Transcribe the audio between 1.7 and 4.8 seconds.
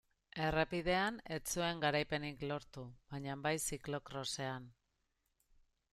garaipenik lortu, baina bai ziklo-krosean.